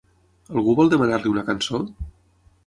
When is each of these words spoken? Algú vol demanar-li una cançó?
Algú 0.55 0.73
vol 0.79 0.89
demanar-li 0.93 1.31
una 1.33 1.45
cançó? 1.51 1.83